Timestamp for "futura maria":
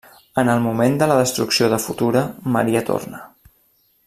1.85-2.87